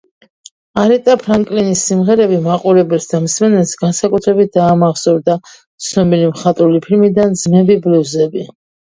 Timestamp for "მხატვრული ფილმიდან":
6.33-7.37